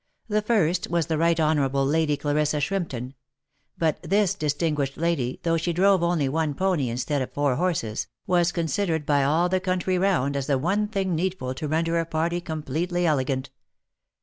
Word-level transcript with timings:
The 0.29 0.41
first 0.41 0.89
was 0.89 1.05
the 1.05 1.17
Right 1.19 1.39
Honourable 1.39 1.85
Lady 1.85 2.17
Clarissa 2.17 2.59
Shrimpton; 2.59 3.13
but 3.77 4.01
this 4.01 4.33
distinguished 4.33 4.97
lady, 4.97 5.39
though 5.43 5.57
she 5.57 5.73
drove 5.73 6.01
only 6.01 6.27
one 6.27 6.55
pony 6.55 6.89
instead 6.89 7.21
of 7.21 7.33
four 7.33 7.55
horses, 7.55 8.07
was 8.25 8.51
considered 8.51 9.05
by 9.05 9.23
all 9.23 9.47
the 9.47 9.59
country 9.59 9.99
round 9.99 10.35
as 10.35 10.47
the 10.47 10.57
one 10.57 10.87
thing 10.87 11.13
needful 11.13 11.53
to 11.53 11.67
render 11.67 11.99
a 11.99 12.05
party 12.07 12.41
completely 12.41 13.05
elegant. 13.05 13.51